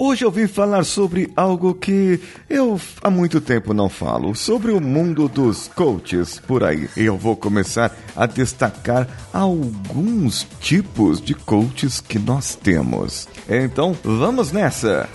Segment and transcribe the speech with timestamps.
[0.00, 4.80] Hoje eu vim falar sobre algo que eu há muito tempo não falo, sobre o
[4.80, 6.88] mundo dos coaches por aí.
[6.96, 13.26] Eu vou começar a destacar alguns tipos de coaches que nós temos.
[13.48, 15.08] Então, vamos nessa!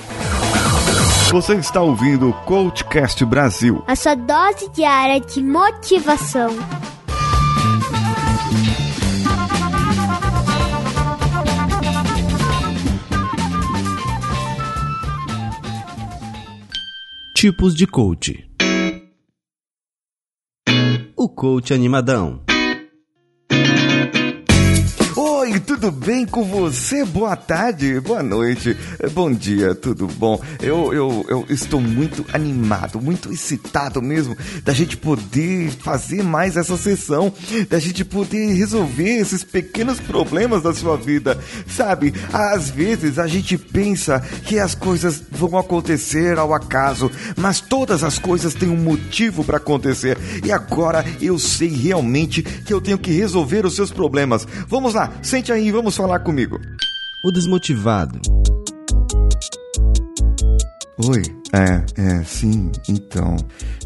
[1.31, 3.81] Você está ouvindo o Coachcast Brasil.
[3.87, 6.49] A sua dose diária de motivação.
[17.43, 18.49] Tipos de coach.
[21.17, 22.41] O coach animadão.
[25.43, 27.03] Oi, tudo bem com você?
[27.03, 28.77] Boa tarde, boa noite,
[29.11, 30.41] bom dia, tudo bom?
[30.61, 36.77] Eu, eu, eu estou muito animado, muito excitado mesmo da gente poder fazer mais essa
[36.77, 37.33] sessão,
[37.69, 41.37] da gente poder resolver esses pequenos problemas da sua vida.
[41.67, 48.01] Sabe, às vezes a gente pensa que as coisas vão acontecer ao acaso, mas todas
[48.01, 50.17] as coisas têm um motivo para acontecer.
[50.41, 54.47] E agora eu sei realmente que eu tenho que resolver os seus problemas.
[54.69, 56.61] Vamos lá, sente aí, vamos falar comigo.
[57.23, 58.21] O desmotivado.
[60.95, 63.35] Oi, é, é, sim, então.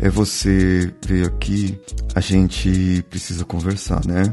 [0.01, 1.79] É você veio aqui,
[2.13, 4.23] a gente precisa conversar, né?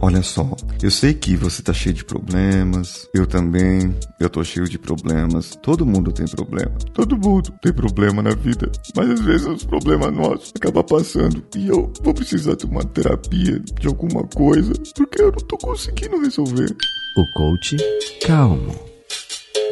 [0.00, 0.50] Olha só,
[0.82, 5.56] eu sei que você tá cheio de problemas, eu também, eu tô cheio de problemas.
[5.62, 6.72] Todo mundo tem problema.
[6.92, 8.70] Todo mundo tem problema na vida.
[8.96, 11.44] Mas às vezes os problemas nossos acabam passando.
[11.54, 16.20] E eu vou precisar de uma terapia, de alguma coisa, porque eu não tô conseguindo
[16.20, 16.74] resolver.
[17.16, 17.76] O coach
[18.26, 18.74] calmo.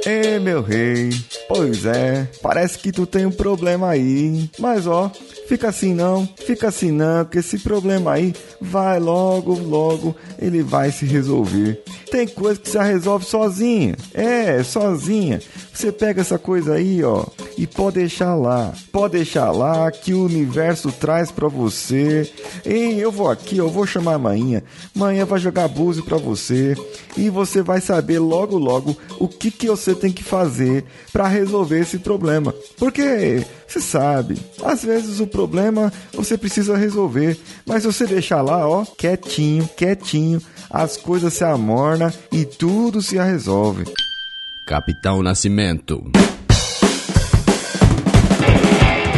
[0.07, 1.11] É, meu rei.
[1.55, 4.49] Pois é, parece que tu tem um problema aí.
[4.59, 5.13] Mas ó,
[5.47, 10.91] fica assim não, fica assim não, que esse problema aí vai logo, logo, ele vai
[10.91, 11.83] se resolver.
[12.11, 13.97] Tem coisa que se resolve sozinha.
[14.15, 15.41] É, sozinha.
[15.73, 17.25] Você pega essa coisa aí, ó,
[17.63, 18.75] e pode deixar lá.
[18.91, 22.29] Pode deixar lá que o universo traz para você.
[22.65, 24.61] Ei, eu vou aqui, eu vou chamar a manhã.
[24.93, 26.75] Manhã vai jogar búzio para você
[27.17, 31.79] e você vai saber logo logo o que que você tem que fazer para resolver
[31.79, 32.53] esse problema.
[32.77, 38.85] Porque você sabe, às vezes o problema você precisa resolver, mas você deixar lá, ó,
[38.85, 43.85] quietinho, quietinho, as coisas se amornam e tudo se resolve.
[44.67, 46.11] Capitão Nascimento.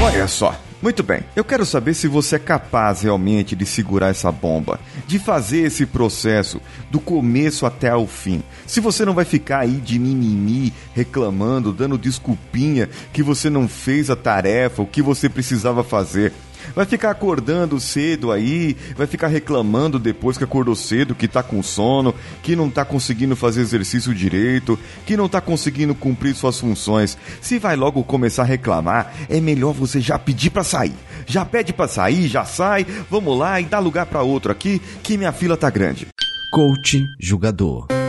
[0.05, 0.55] Olha só.
[0.83, 5.19] Muito bem, eu quero saber se você é capaz realmente de segurar essa bomba, de
[5.19, 6.61] fazer esse processo
[6.91, 8.43] do começo até o fim.
[8.67, 14.11] Se você não vai ficar aí de mimimi, reclamando, dando desculpinha que você não fez
[14.11, 16.35] a tarefa, o que você precisava fazer.
[16.75, 21.63] Vai ficar acordando cedo aí, vai ficar reclamando depois que acordou cedo, que tá com
[21.63, 27.17] sono, que não tá conseguindo fazer exercício direito, que não tá conseguindo cumprir suas funções.
[27.41, 30.95] Se vai logo começar a reclamar, é melhor você já pedir para sair.
[31.27, 35.17] Já pede para sair, já sai, vamos lá e dá lugar para outro aqui, que
[35.17, 36.07] minha fila tá grande.
[36.53, 38.04] Coach julgador.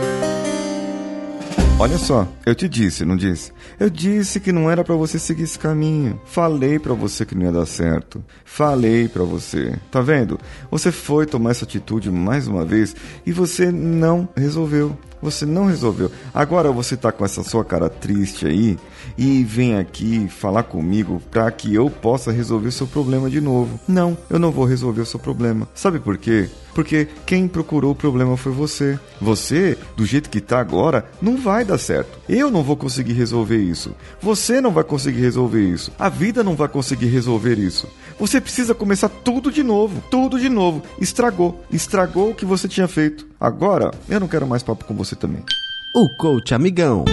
[1.78, 3.52] Olha só, eu te disse, não disse?
[3.78, 6.19] Eu disse que não era para você seguir esse caminho.
[6.24, 8.24] Falei para você que não ia dar certo.
[8.46, 9.78] Falei para você.
[9.91, 10.40] Tá vendo?
[10.72, 14.97] Você foi tomar essa atitude mais uma vez e você não resolveu.
[15.22, 16.09] Você não resolveu.
[16.34, 18.80] Agora você tá com essa sua cara triste aí
[19.18, 23.78] e vem aqui falar comigo para que eu possa resolver o seu problema de novo.
[23.85, 25.68] Não, eu não vou resolver o seu problema.
[25.74, 26.50] Sabe por quê?
[26.75, 29.00] Porque quem procurou o problema foi você.
[29.22, 32.19] Você, do jeito que tá agora, não vai dar certo.
[32.28, 33.96] Eu não vou conseguir resolver isso.
[34.22, 35.91] Você não vai conseguir resolver isso.
[35.97, 37.88] A vida não vai conseguir resolver isso.
[38.19, 40.03] Você precisa começar tudo de novo.
[40.12, 40.84] Tudo de novo.
[41.00, 41.64] Estragou.
[41.72, 43.25] Estragou o que você tinha feito.
[43.40, 45.44] Agora, eu não quero mais papo com você também.
[45.96, 47.06] O coach amigão.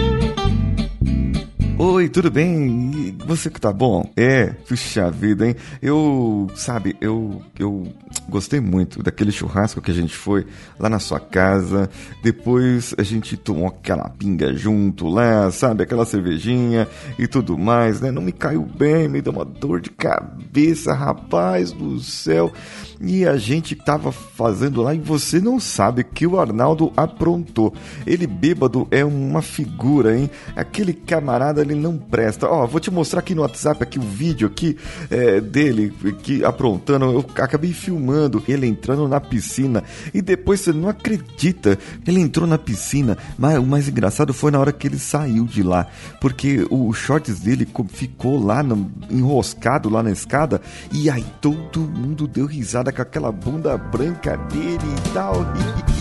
[1.85, 3.17] Oi, tudo bem?
[3.27, 4.09] Você que tá bom?
[4.17, 5.57] É, puxa vida, hein?
[5.83, 7.93] Eu, sabe, eu, eu
[8.29, 10.47] gostei muito daquele churrasco que a gente foi
[10.79, 11.91] lá na sua casa.
[12.23, 15.83] Depois a gente tomou aquela pinga junto lá, sabe?
[15.83, 16.87] Aquela cervejinha
[17.19, 18.13] e tudo mais, né?
[18.13, 22.53] Não me caiu bem, me deu uma dor de cabeça, rapaz do céu.
[23.01, 27.75] E a gente tava fazendo lá e você não sabe que o Arnaldo aprontou.
[28.07, 30.31] Ele bêbado é uma figura, hein?
[30.55, 32.49] Aquele camarada ele não presta.
[32.49, 34.77] Ó, vou te mostrar aqui no WhatsApp aqui o vídeo aqui
[35.11, 35.93] é, dele
[36.23, 37.05] que aprontando.
[37.07, 39.83] Eu acabei filmando ele entrando na piscina
[40.13, 43.17] e depois você não acredita, ele entrou na piscina.
[43.39, 45.87] Mas o mais engraçado foi na hora que ele saiu de lá,
[46.21, 50.61] porque o shorts dele ficou lá no, enroscado lá na escada
[50.93, 55.35] e aí todo mundo deu risada com aquela bunda branca dele e tal.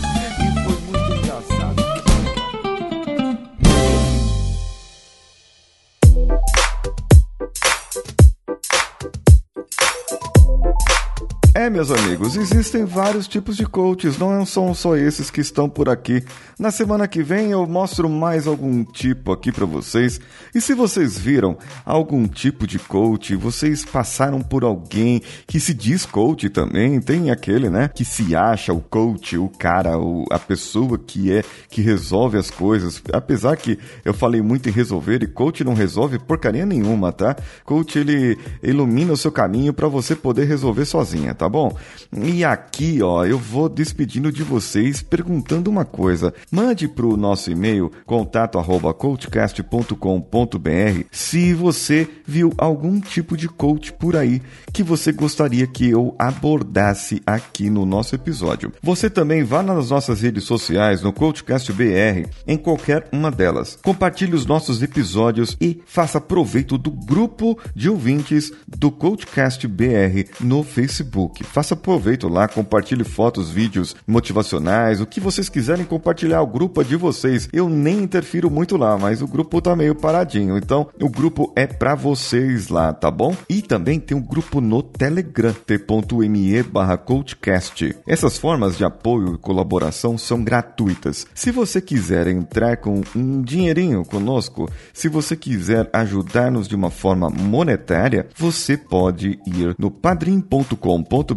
[11.62, 15.88] É, meus amigos, existem vários tipos de coaches, não são só esses que estão por
[15.88, 16.24] aqui.
[16.58, 20.20] Na semana que vem eu mostro mais algum tipo aqui para vocês.
[20.52, 26.04] E se vocês viram algum tipo de coach, vocês passaram por alguém que se diz
[26.04, 30.98] coach também, tem aquele, né, que se acha o coach, o cara, o, a pessoa
[30.98, 33.00] que é que resolve as coisas.
[33.12, 37.36] Apesar que eu falei muito em resolver e coach não resolve porcaria nenhuma, tá?
[37.64, 41.76] Coach ele ilumina o seu caminho para você poder resolver sozinha, tá bom?
[42.12, 46.34] E aqui, ó, eu vou despedindo de vocês perguntando uma coisa.
[46.50, 54.40] Mande para o nosso e-mail contato@coachcast.com.br se você viu algum tipo de coach por aí
[54.72, 58.72] que você gostaria que eu abordasse aqui no nosso episódio.
[58.82, 63.78] Você também vá nas nossas redes sociais no Coachcast BR, em qualquer uma delas.
[63.82, 70.62] Compartilhe os nossos episódios e faça proveito do grupo de ouvintes do Coachcast BR no
[70.62, 71.41] Facebook.
[71.42, 76.84] Faça proveito lá, compartilhe fotos, vídeos motivacionais, o que vocês quiserem compartilhar, o grupo é
[76.84, 77.48] de vocês.
[77.52, 80.56] Eu nem interfiro muito lá, mas o grupo tá meio paradinho.
[80.56, 83.36] Então, o grupo é para vocês lá, tá bom?
[83.48, 87.94] E também tem um grupo no Telegram, t.me barra coachcast.
[88.06, 91.26] Essas formas de apoio e colaboração são gratuitas.
[91.34, 97.28] Se você quiser entrar com um dinheirinho conosco, se você quiser ajudar-nos de uma forma
[97.30, 101.31] monetária, você pode ir no padrim.com.br,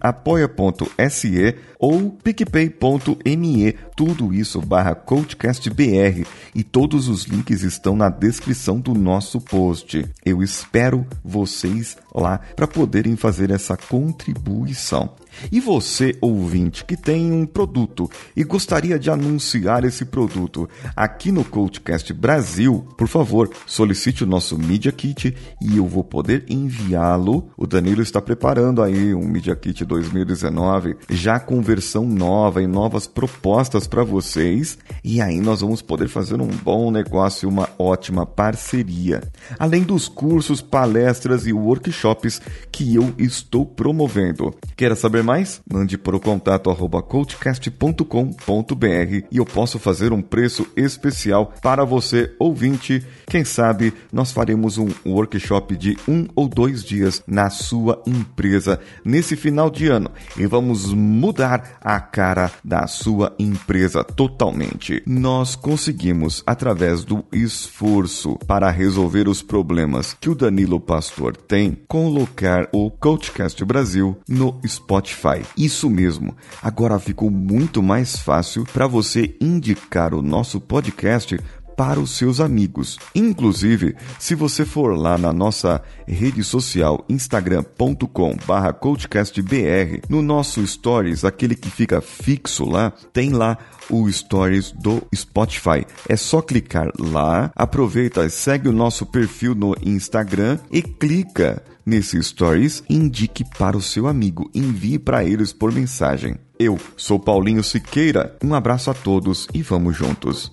[0.00, 8.94] apoia.se ou picpay.me, tudo isso barra coachcastbr e todos os links estão na descrição do
[8.94, 10.04] nosso post.
[10.24, 15.14] Eu espero vocês lá para poderem fazer essa contribuição.
[15.50, 21.44] E você, ouvinte, que tem um produto e gostaria de anunciar esse produto aqui no
[21.44, 27.50] Coachcast Brasil, por favor, solicite o nosso Media Kit e eu vou poder enviá-lo.
[27.56, 33.06] O Danilo está preparando aí um Media Kit 2019, já com versão nova e novas
[33.06, 34.78] propostas para vocês.
[35.02, 39.22] E aí nós vamos poder fazer um bom negócio e uma ótima parceria.
[39.58, 44.54] Além dos cursos, palestras e workshops que eu estou promovendo.
[44.76, 45.60] Quer saber mais?
[45.70, 52.34] Mande para o contato arroba coachcast.com.br e eu posso fazer um preço especial para você,
[52.38, 53.06] ouvinte.
[53.26, 59.36] Quem sabe nós faremos um workshop de um ou dois dias na sua empresa nesse
[59.36, 65.02] final de ano e vamos mudar a cara da sua empresa totalmente.
[65.06, 72.66] Nós conseguimos, através do esforço para resolver os problemas que o Danilo Pastor tem, colocar
[72.72, 75.17] o Coachcast Brasil no Spotify.
[75.56, 76.36] Isso mesmo.
[76.62, 81.38] Agora ficou muito mais fácil para você indicar o nosso podcast
[81.78, 82.98] para os seus amigos.
[83.14, 91.54] Inclusive, se você for lá na nossa rede social instagram.com/barra coachcastbr, no nosso stories, aquele
[91.54, 93.56] que fica fixo lá, tem lá
[93.88, 95.86] o Stories do Spotify.
[96.08, 102.82] É só clicar lá, aproveita, segue o nosso perfil no Instagram e clica nesse Stories,
[102.90, 106.36] indique para o seu amigo, envie para eles por mensagem.
[106.58, 110.52] Eu sou Paulinho Siqueira, um abraço a todos e vamos juntos.